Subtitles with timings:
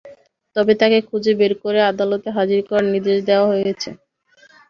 [0.55, 3.89] তবে তাঁকে খুঁজে বের করে আদালতে হাজির করার নির্দেশ দেওয়া হয়েছে।